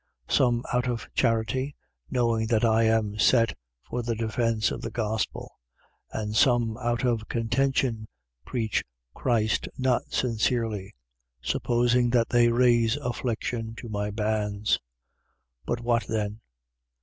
1:16. 0.29 0.33
Some 0.35 0.65
out 0.73 0.87
of 0.87 1.07
charity, 1.13 1.75
knowing 2.09 2.47
that 2.47 2.65
I 2.65 2.85
am 2.85 3.19
set 3.19 3.55
for 3.87 4.01
the 4.01 4.15
defence 4.15 4.71
of 4.71 4.81
the 4.81 4.89
gospel. 4.89 5.59
1:17. 6.15 6.21
And 6.23 6.35
some 6.35 6.77
out 6.77 7.03
of 7.05 7.27
contention 7.27 8.07
preach 8.43 8.83
Christ 9.13 9.69
not 9.77 10.11
sincerely: 10.11 10.95
supposing 11.39 12.09
that 12.09 12.29
they 12.29 12.49
raise 12.49 12.95
affliction 12.97 13.75
to 13.75 13.89
my 13.89 14.09
bands. 14.09 14.79
1:18. 14.79 14.79
But 15.67 15.81
what 15.81 16.07
then? 16.07 16.41